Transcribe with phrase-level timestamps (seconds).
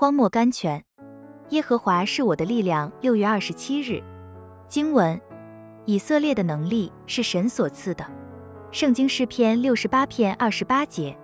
[0.00, 0.84] 荒漠甘泉。
[1.48, 2.92] 耶和华是我的力量。
[3.00, 4.00] 六月二十七日，
[4.68, 5.20] 经文：
[5.86, 8.06] 以色列的能力是神所赐的。
[8.70, 11.18] 圣经诗篇六十八篇二十八节。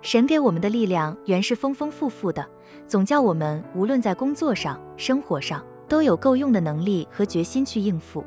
[0.00, 2.42] 神给我们的力量原是丰丰富富的，
[2.86, 8.24] 总叫我们无论在工作上、生活上都有够用的能力和决心去应付。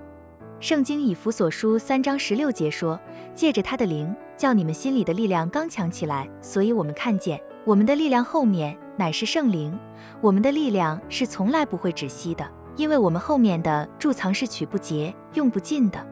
[0.60, 3.00] 圣经以弗所书三章十六节说
[3.34, 9.80] ：“借着他的灵，叫你们心里的力量刚强起来。”所以，我们看见我们的力量后面乃是圣灵，
[10.20, 16.06] 我们的力量是从来不会止息的，因为我们后面的贮藏是取不竭、用不尽的。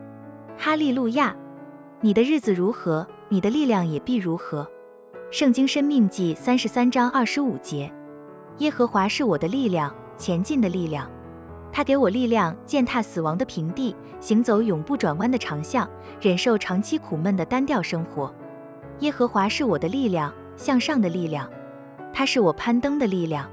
[0.57, 1.35] 哈利路亚！
[1.99, 4.65] 你的日子如何，你的力量也必如何。
[5.29, 7.91] 圣经生命记三十三章二十五节：
[8.59, 11.11] 耶和华是我的力量，前进的力量。
[11.73, 15.85] 他给我力量，践踏死亡的平地，行走永不转弯的长巷，
[16.21, 18.33] 忍受长期苦闷的单调生活。
[18.99, 21.51] 耶和华是我的力量，向上的力量。
[22.17, 23.47] 他是我攀登的力量。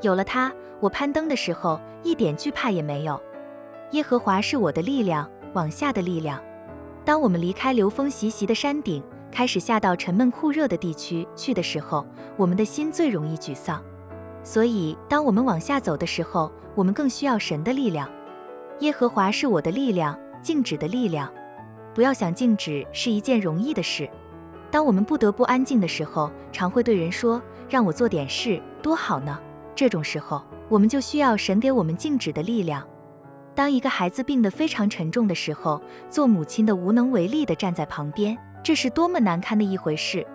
[0.00, 3.20] 有了他，我攀登的时候一点惧怕也没有。
[3.90, 6.40] 耶和华是我的力量，往下的力量。
[7.04, 13.82] 当我们离开流风习习的山顶，开始下到沉闷酷热的地区去的时候，我们的心最容易沮丧。
[14.44, 18.08] 所以，当我们往下走的时候，我们更需要神的力量。
[18.78, 21.28] 耶和华是我的力量，静止的力量。
[21.92, 24.08] 不要想静止是一件容易的事。
[24.70, 29.38] 当我们不得不安静的时候，常会对人说：“让我做点事，多好呢。”
[29.74, 32.86] 这种时候，我们就需要神给我们静止的力量。
[33.54, 38.36] 当一个孩子病得非常沉重的时候，做母亲的无能为力地站在旁边。
[38.62, 40.26] 这是多么难堪的一回事，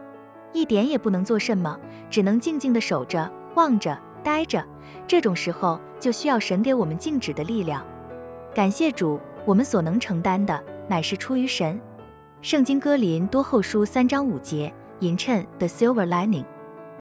[0.53, 1.77] 一点也不能做什么，
[2.09, 4.63] 只能静静地守着、望着、待着。
[5.07, 7.85] 这种时候就需要神给我们静止的力量。
[8.53, 11.79] 感谢主，我们所能承担的乃是出于神。
[12.41, 16.45] 圣经歌林多后书三章五节，银衬 The Silver Lining。